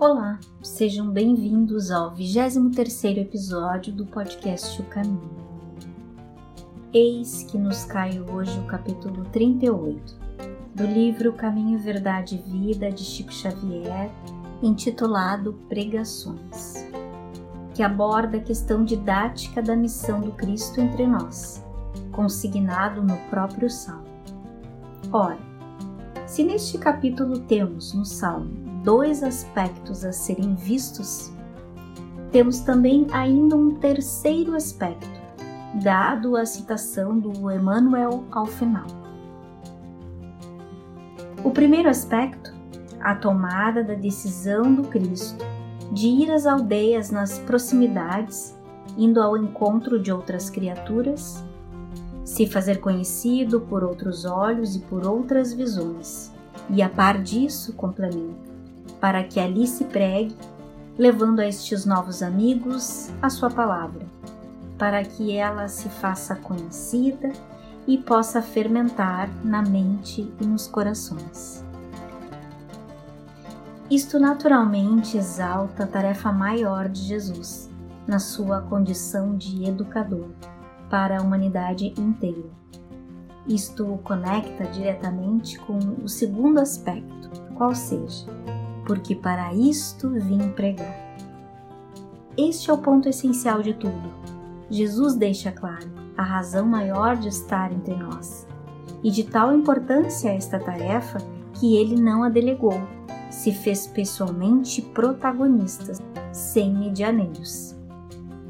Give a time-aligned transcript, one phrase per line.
[0.00, 5.36] Olá, sejam bem-vindos ao 23º episódio do podcast O Caminho.
[6.90, 10.16] Eis que nos cai hoje o capítulo 38
[10.74, 14.10] do livro Caminho, Verdade e Vida de Chico Xavier,
[14.62, 16.88] intitulado Pregações,
[17.74, 21.62] que aborda a questão didática da missão do Cristo entre nós,
[22.10, 24.08] consignado no próprio Salmo.
[25.12, 25.36] Ora,
[26.26, 31.30] se neste capítulo temos no Salmo dois aspectos a serem vistos,
[32.30, 35.20] temos também ainda um terceiro aspecto,
[35.82, 38.86] dado a citação do Emmanuel ao final.
[41.42, 42.52] O primeiro aspecto,
[43.00, 45.44] a tomada da decisão do Cristo
[45.92, 48.56] de ir às aldeias nas proximidades,
[48.96, 51.42] indo ao encontro de outras criaturas,
[52.24, 56.32] se fazer conhecido por outros olhos e por outras visões,
[56.68, 58.49] e a par disso complementa
[59.00, 60.36] para que ali se pregue,
[60.98, 64.06] levando a estes novos amigos a sua palavra,
[64.78, 67.32] para que ela se faça conhecida
[67.86, 71.64] e possa fermentar na mente e nos corações.
[73.90, 77.68] Isto naturalmente exalta a tarefa maior de Jesus,
[78.06, 80.28] na sua condição de educador,
[80.88, 82.48] para a humanidade inteira.
[83.48, 88.26] Isto conecta diretamente com o segundo aspecto, qual seja,
[88.90, 91.14] porque para isto vim pregar.
[92.36, 94.12] Este é o ponto essencial de tudo.
[94.68, 98.48] Jesus deixa claro a razão maior de estar entre nós.
[99.00, 101.18] E de tal importância esta tarefa
[101.52, 102.82] que ele não a delegou,
[103.30, 105.92] se fez pessoalmente protagonista,
[106.32, 107.76] sem medianeiros.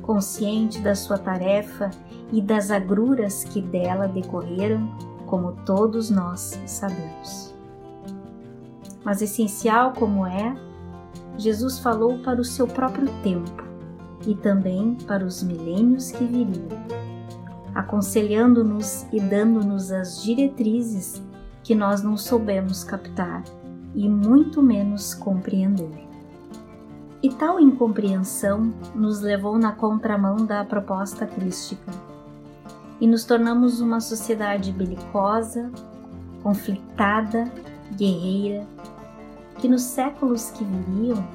[0.01, 1.91] Consciente da sua tarefa
[2.33, 4.91] e das agruras que dela decorreram,
[5.27, 7.60] como todos nós sabemos
[9.05, 10.55] mas essencial como é,
[11.37, 13.65] Jesus falou para o seu próprio tempo
[14.27, 16.69] e também para os milênios que viriam,
[17.75, 21.23] aconselhando-nos e dando-nos as diretrizes
[21.63, 23.43] que nós não soubemos captar
[23.95, 26.07] e muito menos compreender.
[27.23, 31.93] E tal incompreensão nos levou na contramão da proposta crística
[33.01, 35.71] e nos tornamos uma sociedade belicosa,
[36.43, 37.51] conflitada,
[37.97, 38.67] guerreira
[39.61, 41.27] que nos séculos que viriam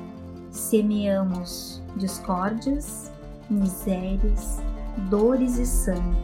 [0.49, 3.11] semeamos discórdias,
[3.49, 4.61] misérias,
[5.09, 6.17] dores e sangue.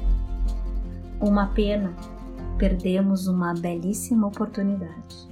[1.20, 1.94] Uma pena,
[2.58, 5.30] perdemos uma belíssima oportunidade.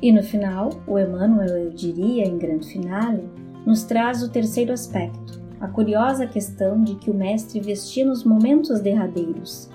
[0.00, 3.28] E no final, o Emmanuel, eu diria, em grande finale,
[3.64, 8.80] nos traz o terceiro aspecto, a curiosa questão de que o Mestre vestia nos momentos
[8.80, 9.70] derradeiros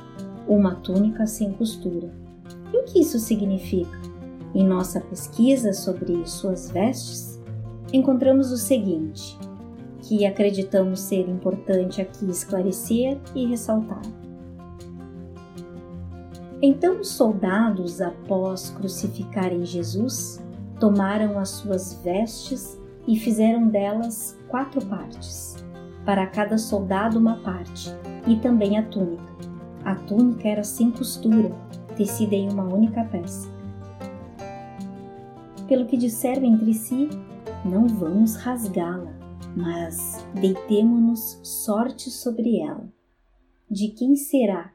[0.47, 2.11] uma túnica sem costura.
[2.73, 3.97] E o que isso significa?
[4.53, 7.39] Em nossa pesquisa sobre suas vestes,
[7.93, 9.37] encontramos o seguinte,
[10.01, 14.01] que acreditamos ser importante aqui esclarecer e ressaltar.
[16.61, 20.43] Então os soldados, após crucificarem Jesus,
[20.79, 22.77] tomaram as suas vestes
[23.07, 25.55] e fizeram delas quatro partes,
[26.05, 27.89] para cada soldado uma parte,
[28.27, 29.23] e também a túnica.
[29.85, 31.51] A túnica era sem costura,
[31.99, 33.59] tecida em uma única peça
[35.69, 37.07] pelo que disseram entre si,
[37.63, 39.13] não vamos rasgá-la,
[39.55, 42.91] mas deitemo-nos sorte sobre ela.
[43.69, 44.73] De quem será?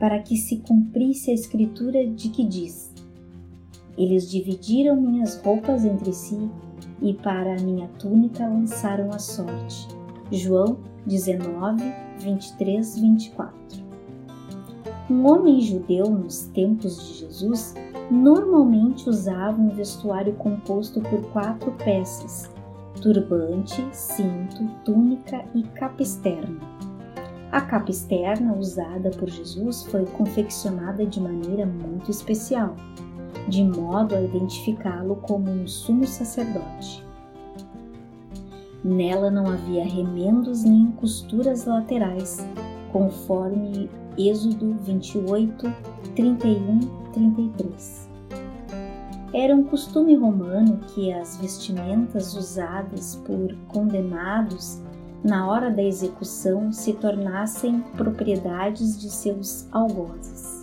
[0.00, 2.92] Para que se cumprisse a escritura de que diz:
[3.96, 6.50] Eles dividiram minhas roupas entre si
[7.00, 9.86] e para a minha túnica lançaram a sorte.
[10.32, 11.84] João 19,
[12.18, 13.81] 23, 24.
[15.12, 17.74] Um homem judeu nos tempos de Jesus
[18.10, 22.50] normalmente usava um vestuário composto por quatro peças:
[23.02, 26.58] turbante, cinto, túnica e capa externa.
[27.52, 32.74] A capa externa usada por Jesus foi confeccionada de maneira muito especial,
[33.48, 37.04] de modo a identificá-lo como um sumo sacerdote.
[38.82, 42.38] Nela não havia remendos nem costuras laterais,
[42.90, 45.72] conforme Êxodo 28,
[46.14, 46.80] 31,
[47.12, 48.08] 33.
[49.32, 54.82] Era um costume romano que as vestimentas usadas por condenados
[55.24, 60.62] na hora da execução se tornassem propriedades de seus algozes.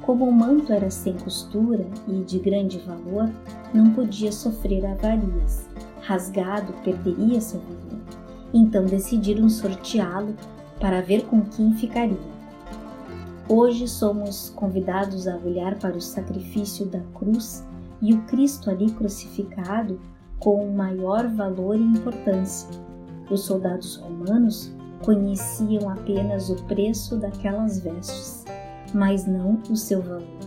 [0.00, 3.30] Como o manto era sem costura e de grande valor,
[3.74, 5.68] não podia sofrer avarias.
[6.00, 8.00] Rasgado, perderia seu valor.
[8.54, 10.34] Então decidiram sorteá-lo
[10.80, 12.40] para ver com quem ficaria.
[13.48, 17.66] Hoje somos convidados a olhar para o sacrifício da cruz
[18.00, 20.00] e o Cristo ali crucificado
[20.38, 22.68] com maior valor e importância.
[23.30, 24.74] Os soldados romanos
[25.04, 28.44] conheciam apenas o preço daquelas vestes,
[28.94, 30.38] mas não o seu valor.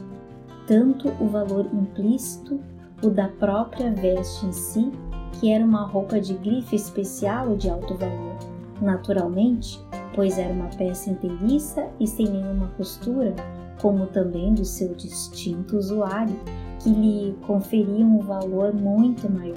[0.66, 2.60] Tanto o valor implícito,
[3.04, 4.92] o da própria veste em si,
[5.34, 8.38] que era uma roupa de grife especial de alto valor,
[8.82, 9.84] naturalmente,
[10.14, 13.36] pois era uma peça inteiriça e sem nenhuma costura,
[13.82, 16.40] como também do seu distinto usuário,
[16.80, 19.56] que lhe conferiam um valor muito maior,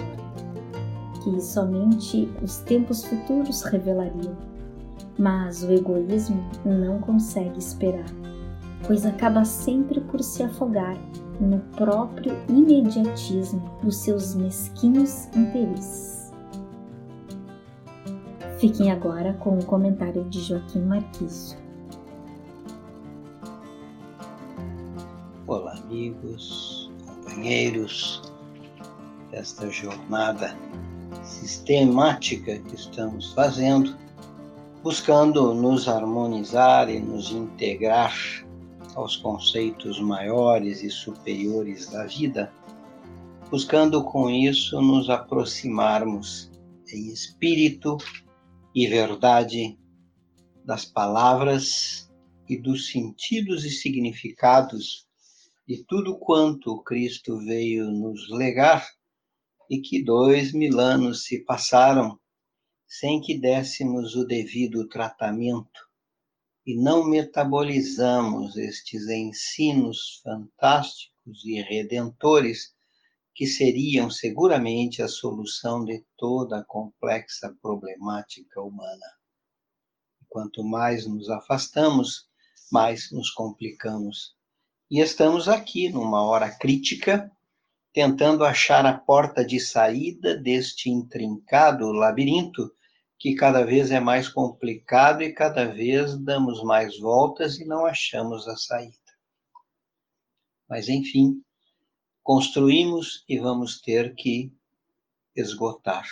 [1.23, 4.37] que somente os tempos futuros revelariam.
[5.19, 8.07] Mas o egoísmo não consegue esperar,
[8.87, 10.97] pois acaba sempre por se afogar
[11.41, 16.16] no próprio imediatismo dos seus mesquinhos interesses.
[18.59, 21.59] Fiquem agora com o comentário de Joaquim Marquísio.
[25.47, 28.23] Olá, amigos companheiros
[29.31, 30.57] desta jornada
[31.23, 33.95] sistemática que estamos fazendo,
[34.83, 38.15] buscando nos harmonizar e nos integrar
[38.95, 42.51] aos conceitos maiores e superiores da vida,
[43.51, 46.51] buscando com isso nos aproximarmos
[46.91, 47.99] em espírito
[48.77, 49.79] e verdade
[50.63, 52.13] das palavras
[52.47, 55.07] e dos sentidos e significados
[55.67, 58.87] de tudo quanto Cristo veio nos legar
[59.71, 62.21] e que dois mil anos se passaram
[62.87, 65.81] sem que dessemos o devido tratamento
[66.67, 72.76] e não metabolizamos estes ensinos fantásticos e redentores
[73.37, 79.07] que seriam seguramente a solução de toda a complexa problemática humana.
[80.27, 82.31] Quanto mais nos afastamos,
[82.73, 84.35] mais nos complicamos
[84.91, 87.31] e estamos aqui numa hora crítica,
[87.93, 92.73] tentando achar a porta de saída deste intrincado labirinto
[93.19, 98.47] que cada vez é mais complicado e cada vez damos mais voltas e não achamos
[98.47, 98.97] a saída.
[100.69, 101.43] Mas, enfim,
[102.27, 104.53] construímos e vamos ter que
[105.37, 106.05] esgotar,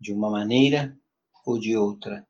[0.00, 0.98] de uma maneira
[1.46, 2.26] ou de outra,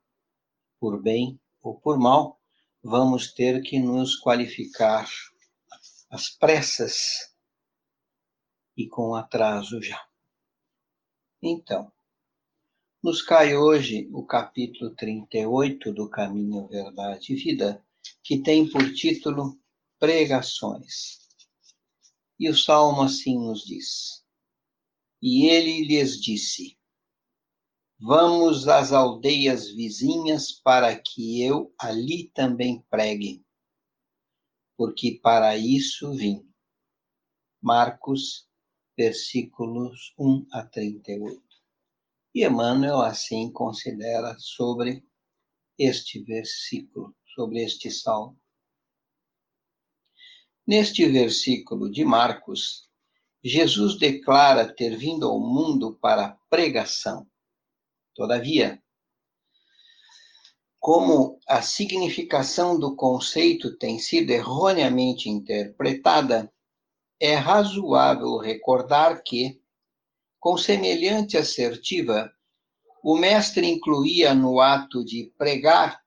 [0.78, 2.38] por bem ou por mal,
[2.82, 5.08] vamos ter que nos qualificar
[6.10, 7.34] às pressas
[8.76, 10.06] e com atraso já.
[11.42, 11.90] Então,
[13.02, 17.82] nos cai hoje o capítulo 38 do Caminho, Verdade e Vida,
[18.22, 19.58] que tem por título
[19.98, 21.21] Pregações.
[22.42, 24.24] E o salmo assim nos diz:
[25.22, 26.76] E ele lhes disse:
[28.00, 33.44] Vamos às aldeias vizinhas para que eu ali também pregue
[34.82, 36.44] porque para isso vim.
[37.62, 38.48] Marcos,
[38.98, 41.40] versículos 1 a 38.
[42.34, 45.06] E Emmanuel assim considera sobre
[45.78, 48.41] este versículo, sobre este salmo.
[50.66, 52.88] Neste versículo de Marcos,
[53.42, 57.26] Jesus declara ter vindo ao mundo para pregação.
[58.14, 58.80] Todavia,
[60.78, 66.52] como a significação do conceito tem sido erroneamente interpretada,
[67.20, 69.60] é razoável recordar que,
[70.38, 72.32] com semelhante assertiva,
[73.02, 76.00] o mestre incluía no ato de pregar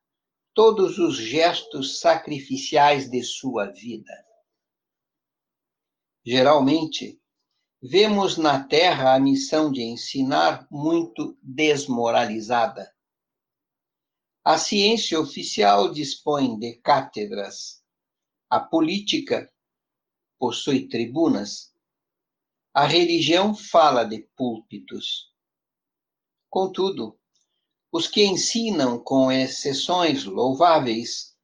[0.54, 4.25] todos os gestos sacrificiais de sua vida.
[6.26, 7.22] Geralmente,
[7.82, 12.96] vemos na Terra a missão de ensinar muito desmoralizada
[14.48, 17.84] a ciência oficial dispõe de cátedras.
[18.48, 19.52] A política
[20.38, 21.74] possui tribunas.
[22.72, 25.34] A religião fala de púlpitos.
[26.48, 27.20] Contudo,
[27.92, 31.35] os que ensinam, com exceções louváveis,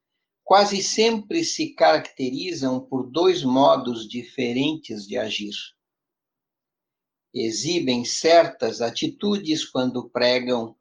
[0.51, 5.53] quase sempre se caracterizam por dois modos diferentes de agir.
[7.34, 10.75] Exibem certas atitudes quando pregam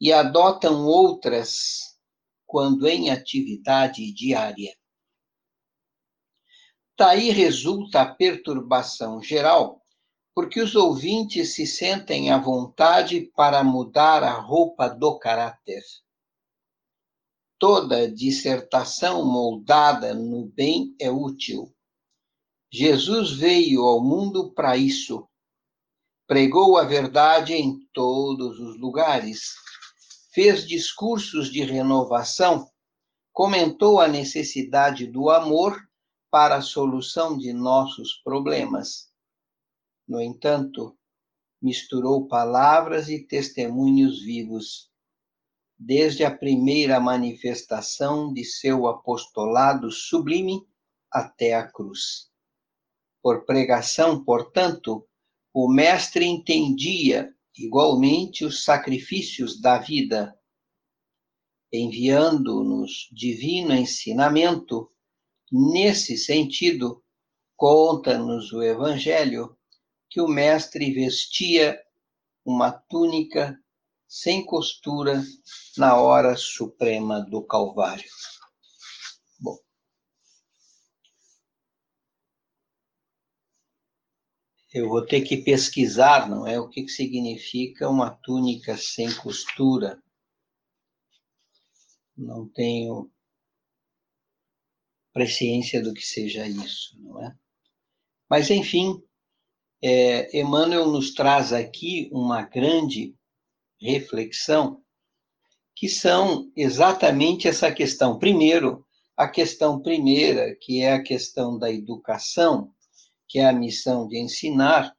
[0.00, 1.98] e adotam outras
[2.46, 4.76] quando em atividade diária.
[6.96, 9.82] Daí resulta a perturbação geral,
[10.32, 15.82] porque os ouvintes se sentem à vontade para mudar a roupa do caráter.
[17.60, 21.72] Toda dissertação moldada no bem é útil.
[22.72, 25.28] Jesus veio ao mundo para isso.
[26.26, 29.54] Pregou a verdade em todos os lugares
[30.32, 32.70] fez discursos de renovação
[33.32, 35.80] comentou a necessidade do amor
[36.30, 39.10] para a solução de nossos problemas.
[40.06, 40.96] No entanto,
[41.60, 44.89] misturou palavras e testemunhos vivos.
[45.82, 50.62] Desde a primeira manifestação de seu apostolado sublime
[51.10, 52.30] até a cruz.
[53.22, 55.08] Por pregação, portanto,
[55.54, 60.38] o Mestre entendia igualmente os sacrifícios da vida,
[61.72, 64.92] enviando-nos divino ensinamento.
[65.50, 67.02] Nesse sentido,
[67.56, 69.56] conta-nos o Evangelho
[70.10, 71.80] que o Mestre vestia
[72.44, 73.58] uma túnica
[74.10, 75.22] sem costura
[75.78, 78.10] na hora suprema do Calvário.
[84.72, 86.58] eu vou ter que pesquisar, não é?
[86.60, 90.00] O que, que significa uma túnica sem costura.
[92.16, 93.10] Não tenho
[95.12, 97.36] presciência do que seja isso, não é?
[98.28, 99.02] Mas, enfim,
[99.82, 103.16] é, Emmanuel nos traz aqui uma grande
[103.80, 104.82] reflexão,
[105.74, 108.18] que são exatamente essa questão.
[108.18, 108.84] Primeiro,
[109.16, 112.72] a questão primeira, que é a questão da educação,
[113.28, 114.94] que é a missão de ensinar,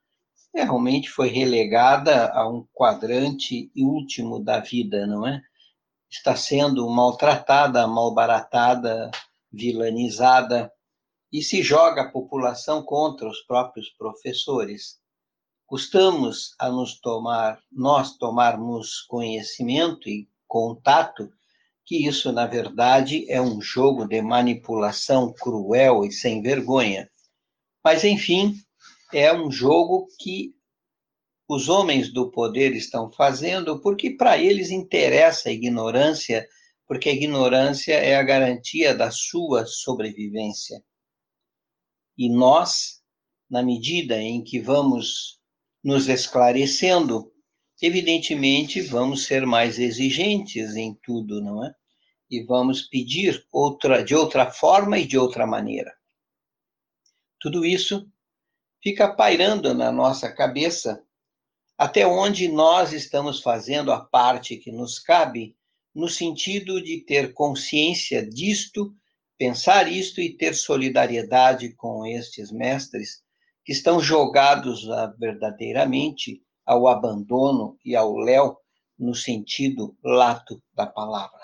[0.53, 5.41] realmente foi relegada a um quadrante último da vida, não é?
[6.09, 9.09] Está sendo maltratada, malbaratada,
[9.51, 10.71] vilanizada
[11.31, 15.00] e se joga a população contra os próprios professores.
[15.71, 21.31] Custamos a nos tomar, nós tomarmos conhecimento e contato
[21.85, 27.09] que isso, na verdade, é um jogo de manipulação cruel e sem vergonha
[27.83, 28.55] mas, enfim,
[29.11, 30.53] é um jogo que
[31.47, 36.47] os homens do poder estão fazendo porque para eles interessa a ignorância,
[36.87, 40.81] porque a ignorância é a garantia da sua sobrevivência.
[42.17, 43.01] E nós,
[43.49, 45.40] na medida em que vamos
[45.83, 47.31] nos esclarecendo,
[47.81, 51.73] evidentemente vamos ser mais exigentes em tudo, não é?
[52.29, 55.93] E vamos pedir outra de outra forma e de outra maneira.
[57.39, 58.07] Tudo isso
[58.81, 61.03] fica pairando na nossa cabeça
[61.77, 65.57] até onde nós estamos fazendo a parte que nos cabe,
[65.93, 68.95] no sentido de ter consciência disto,
[69.35, 73.23] pensar isto e ter solidariedade com estes mestres
[73.71, 74.85] estão jogados
[75.17, 78.57] verdadeiramente ao abandono e ao léu
[78.97, 81.41] no sentido lato da palavra.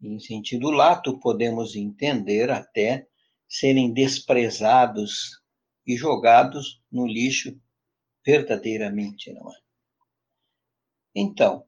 [0.00, 3.06] Em sentido lato, podemos entender até
[3.48, 5.40] serem desprezados
[5.86, 7.58] e jogados no lixo
[8.24, 9.56] verdadeiramente, não é?
[11.14, 11.64] Então,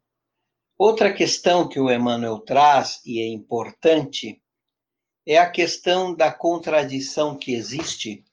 [0.78, 4.40] outra questão que o Emmanuel traz e é importante
[5.26, 8.25] é a questão da contradição que existe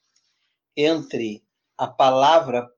[0.78, 1.44] entre
[1.76, 2.70] a palavra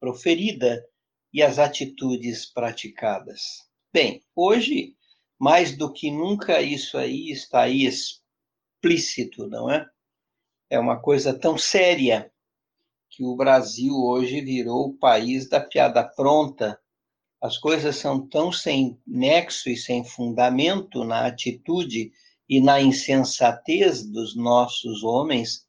[0.00, 0.84] proferida
[1.32, 3.68] e as atitudes praticadas.
[3.92, 4.96] Bem, hoje,
[5.38, 9.88] mais do que nunca, isso aí está aí explícito, não é?
[10.68, 12.32] É uma coisa tão séria
[13.08, 16.76] que o Brasil hoje virou o país da piada pronta.
[17.40, 22.10] As coisas são tão sem nexo e sem fundamento na atitude
[22.48, 25.64] e na insensatez dos nossos homens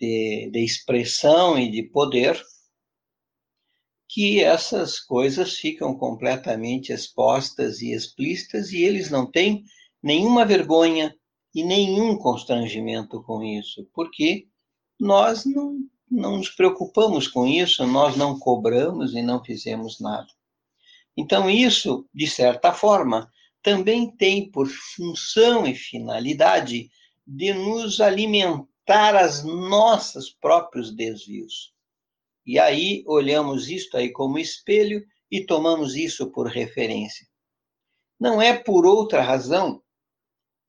[0.00, 2.40] de, de expressão e de poder,
[4.08, 9.64] que essas coisas ficam completamente expostas e explícitas e eles não têm
[10.02, 11.14] nenhuma vergonha,
[11.54, 14.46] e nenhum constrangimento com isso, porque
[15.00, 15.78] nós não,
[16.08, 20.28] não nos preocupamos com isso, nós não cobramos e não fizemos nada.
[21.16, 23.28] Então, isso, de certa forma,
[23.60, 26.88] também tem por função e finalidade
[27.26, 31.72] de nos alimentar as nossos próprios desvios.
[32.46, 37.26] E aí olhamos isto aí como espelho e tomamos isso por referência.
[38.18, 39.82] Não é por outra razão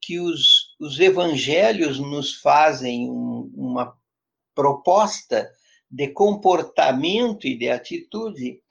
[0.01, 3.97] que os, os evangelhos nos fazem um, uma
[4.53, 5.49] proposta
[5.89, 8.61] de comportamento e de atitude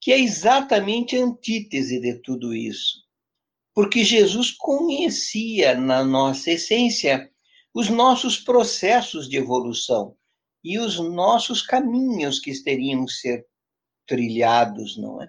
[0.00, 3.02] que é exatamente antítese de tudo isso.
[3.74, 7.32] Porque Jesus conhecia na nossa essência
[7.78, 10.16] os nossos processos de evolução
[10.64, 13.46] e os nossos caminhos que teriam que ser
[14.04, 15.28] trilhados, não é?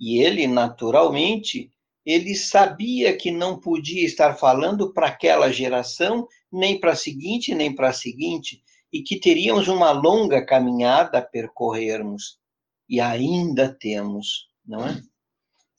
[0.00, 1.70] E ele, naturalmente,
[2.04, 7.72] ele sabia que não podia estar falando para aquela geração, nem para a seguinte, nem
[7.72, 12.40] para a seguinte, e que teríamos uma longa caminhada a percorrermos.
[12.88, 15.00] E ainda temos, não é?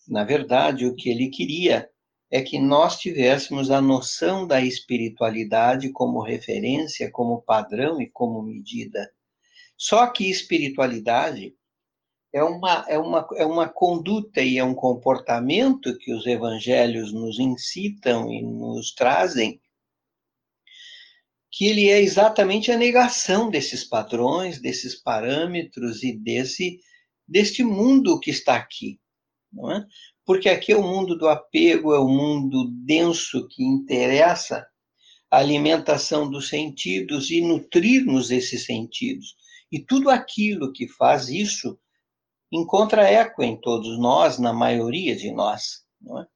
[0.08, 1.90] Na verdade, o que ele queria
[2.30, 9.10] é que nós tivéssemos a noção da espiritualidade como referência, como padrão e como medida.
[9.78, 11.56] Só que espiritualidade
[12.34, 17.40] é uma, é uma, é uma conduta e é um comportamento que os evangelhos nos
[17.40, 19.62] incitam e nos trazem,
[21.50, 26.80] que ele é exatamente a negação desses padrões, desses parâmetros e desse
[27.28, 29.00] deste mundo que está aqui,
[29.52, 29.86] não é?
[30.28, 34.68] Porque aqui é o mundo do apego, é o mundo denso que interessa
[35.32, 39.38] a alimentação dos sentidos e nutrir-nos esses sentidos.
[39.72, 41.80] E tudo aquilo que faz isso
[42.52, 45.86] encontra eco em todos nós, na maioria de nós.
[46.06, 46.28] É?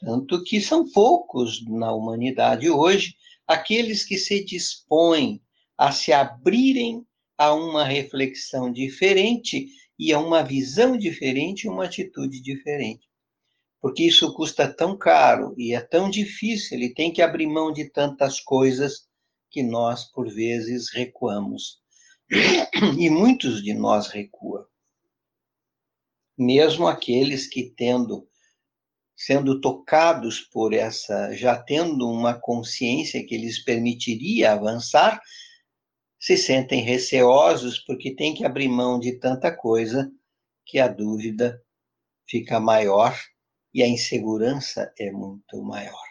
[0.00, 3.14] Tanto que são poucos na humanidade hoje
[3.46, 5.42] aqueles que se dispõem
[5.78, 7.06] a se abrirem
[7.38, 9.66] a uma reflexão diferente
[9.98, 13.13] e a uma visão diferente e uma atitude diferente.
[13.84, 17.84] Porque isso custa tão caro e é tão difícil, ele tem que abrir mão de
[17.84, 19.06] tantas coisas
[19.50, 21.82] que nós, por vezes, recuamos.
[22.98, 24.64] E muitos de nós recuam
[26.36, 28.26] mesmo aqueles que tendo
[29.14, 35.20] sendo tocados por essa, já tendo uma consciência que lhes permitiria avançar,
[36.18, 40.10] se sentem receosos porque tem que abrir mão de tanta coisa
[40.64, 41.62] que a dúvida
[42.26, 43.14] fica maior
[43.74, 46.06] e a insegurança é muito maior.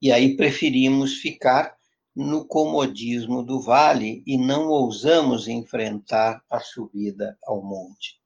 [0.00, 1.74] E aí preferimos ficar
[2.14, 8.20] no comodismo do vale e não ousamos enfrentar a subida ao monte.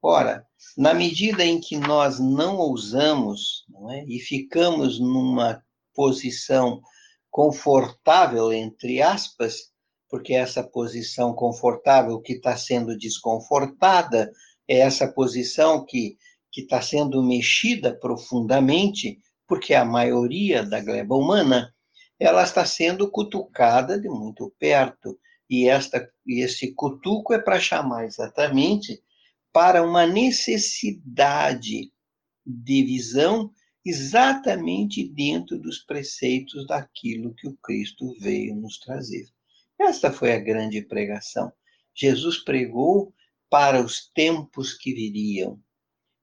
[0.00, 5.62] Ora, na medida em que nós não ousamos não é, e ficamos numa
[5.94, 6.80] posição
[7.30, 9.72] confortável, entre aspas,
[10.08, 14.32] porque essa posição confortável que está sendo desconfortada
[14.68, 16.16] é essa posição que
[16.62, 21.74] está sendo mexida profundamente, porque a maioria da gleba humana
[22.18, 25.18] ela está sendo cutucada de muito perto.
[25.48, 29.02] E, esta, esse cutuco é para chamar exatamente
[29.52, 31.92] para uma necessidade
[32.44, 33.50] de visão
[33.84, 39.26] exatamente dentro dos preceitos daquilo que o Cristo veio nos trazer.
[39.78, 41.52] Esta foi a grande pregação.
[41.94, 43.14] Jesus pregou
[43.48, 45.60] para os tempos que viriam.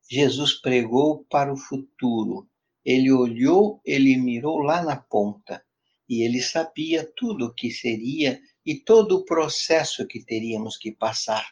[0.10, 2.48] Jesus pregou para o futuro.
[2.86, 5.64] Ele olhou, ele mirou lá na ponta
[6.08, 11.46] e ele sabia tudo o que seria e todo o processo que teríamos que passar,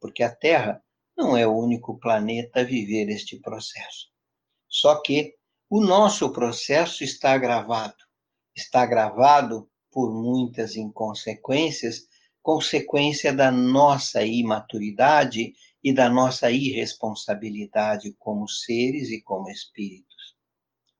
[0.00, 0.82] porque a Terra
[1.16, 4.10] não é o único planeta a viver este processo.
[4.68, 5.34] Só que
[5.70, 7.96] o nosso processo está gravado.
[8.54, 12.06] Está gravado por muitas inconsequências,
[12.42, 20.36] consequência da nossa imaturidade e da nossa irresponsabilidade como seres e como espíritos.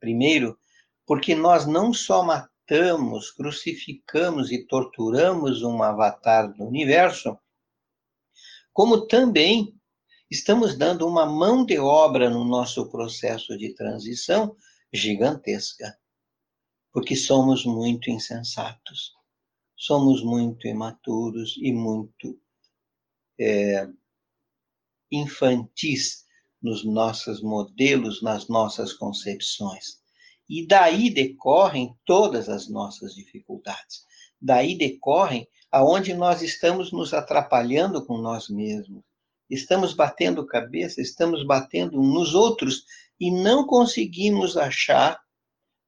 [0.01, 0.59] Primeiro,
[1.07, 7.39] porque nós não só matamos, crucificamos e torturamos um avatar do universo,
[8.73, 9.79] como também
[10.31, 14.57] estamos dando uma mão de obra no nosso processo de transição
[14.93, 15.97] gigantesca,
[16.93, 19.13] porque somos muito insensatos,
[19.77, 22.41] somos muito imaturos e muito
[23.39, 23.87] é,
[25.13, 26.25] infantis
[26.63, 30.01] nos nossos modelos, nas nossas concepções.
[30.49, 34.05] E daí decorrem todas as nossas dificuldades.
[34.41, 39.03] Daí decorrem aonde nós estamos nos atrapalhando com nós mesmos
[39.53, 42.85] estamos batendo cabeça, estamos batendo nos outros
[43.21, 45.21] e não conseguimos achar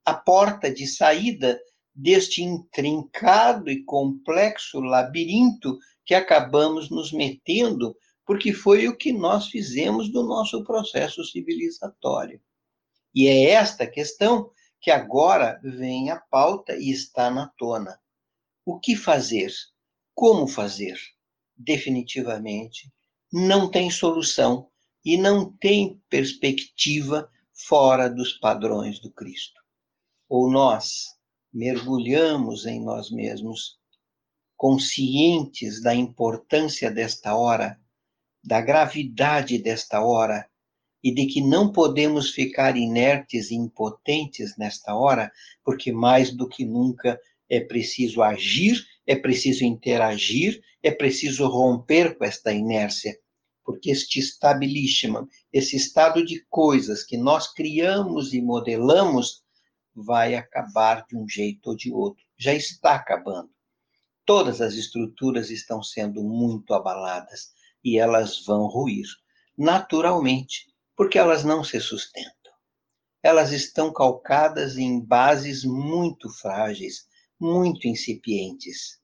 [0.05, 1.59] a porta de saída
[1.95, 10.11] deste intrincado e complexo labirinto que acabamos nos metendo, porque foi o que nós fizemos
[10.11, 12.41] do nosso processo civilizatório.
[13.15, 17.99] E é esta questão que agora vem à pauta e está na tona.
[18.65, 19.53] O que fazer?
[20.15, 20.99] Como fazer?
[21.57, 22.93] Definitivamente
[23.33, 24.71] não tem solução
[25.05, 29.61] e não tem perspectiva fora dos padrões do Cristo.
[30.29, 31.07] Ou nós
[31.53, 33.79] mergulhamos em nós mesmos,
[34.57, 37.81] conscientes da importância desta hora,
[38.45, 40.47] da gravidade desta hora
[41.03, 45.31] e de que não podemos ficar inertes e impotentes nesta hora,
[45.65, 52.25] porque mais do que nunca é preciso agir, é preciso interagir, é preciso romper com
[52.25, 53.19] esta inércia
[53.65, 59.43] porque este establishment, esse estado de coisas que nós criamos e modelamos,
[59.95, 62.23] vai acabar de um jeito ou de outro.
[62.37, 63.51] Já está acabando.
[64.27, 67.54] Todas as estruturas estão sendo muito abaladas
[67.85, 69.07] e elas vão ruir
[69.57, 70.66] naturalmente,
[70.97, 72.33] porque elas não se sustentam.
[73.23, 77.07] elas estão calcadas em bases muito frágeis,
[77.40, 79.01] muito incipientes,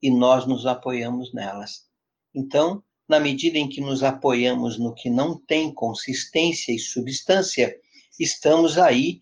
[0.00, 1.86] e nós nos apoiamos nelas.
[2.34, 7.76] Então, na medida em que nos apoiamos no que não tem consistência e substância,
[8.18, 9.20] estamos aí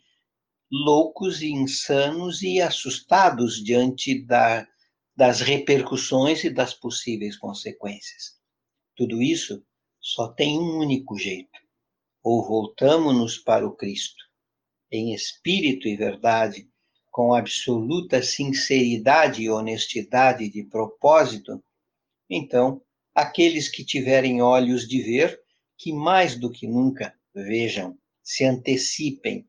[0.71, 4.69] loucos e insanos e assustados diante da,
[5.17, 8.38] das repercussões e das possíveis consequências.
[8.99, 9.65] Tudo isso
[10.01, 11.57] só tem um único jeito:
[12.21, 14.25] ou voltamos-nos para o Cristo,
[14.91, 16.69] em espírito e verdade,
[17.13, 21.63] com absoluta sinceridade e honestidade de propósito,
[22.29, 22.83] então
[23.15, 25.41] aqueles que tiverem olhos de ver,
[25.77, 29.49] que mais do que nunca vejam, se antecipem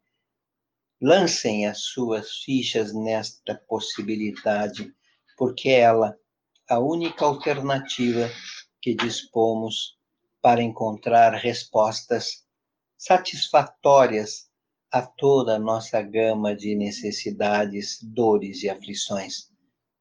[1.02, 4.94] lancem as suas fichas nesta possibilidade,
[5.36, 6.16] porque ela
[6.70, 8.30] a única alternativa
[8.82, 9.98] que dispomos
[10.42, 12.46] para encontrar respostas
[12.98, 14.50] satisfatórias
[14.92, 19.50] a toda a nossa gama de necessidades, dores e aflições.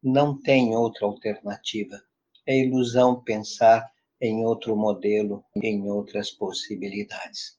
[0.03, 2.01] Não tem outra alternativa.
[2.47, 7.59] É ilusão pensar em outro modelo, em outras possibilidades.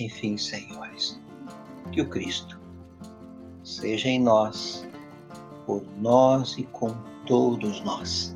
[0.00, 1.20] Enfim, senhores,
[1.92, 2.60] que o Cristo
[3.62, 4.86] seja em nós,
[5.66, 6.88] por nós e com
[7.26, 8.34] todos nós,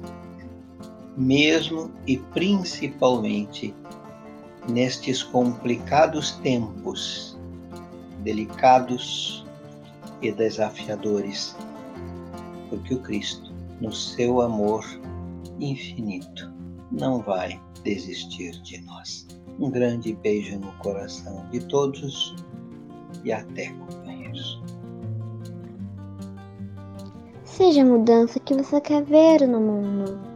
[1.20, 3.74] mesmo e principalmente
[4.70, 7.38] nestes complicados tempos,
[8.22, 9.44] delicados
[10.22, 11.54] e desafiadores,
[12.70, 14.82] porque o Cristo, no seu amor
[15.60, 16.50] infinito,
[16.90, 19.26] não vai desistir de nós.
[19.58, 22.34] Um grande beijo no coração de todos
[23.24, 24.62] e até, companheiros.
[27.44, 30.29] Seja a mudança que você quer ver no mundo.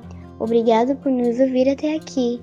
[0.45, 2.39] Obrigado por nos ouvir até aqui.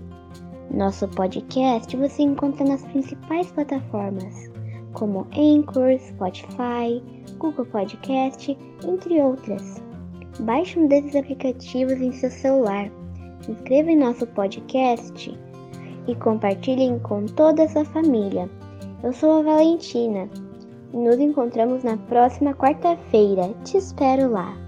[0.73, 4.49] Nosso podcast você encontra nas principais plataformas,
[4.93, 6.99] como Anchor, Spotify,
[7.37, 9.83] Google Podcast, entre outras.
[10.39, 12.89] Baixe um desses aplicativos em seu celular,
[13.47, 15.39] inscreva em nosso podcast
[16.07, 18.49] e compartilhem com toda a sua família.
[19.03, 20.27] Eu sou a Valentina
[20.91, 23.53] e nos encontramos na próxima quarta-feira.
[23.63, 24.60] Te espero lá.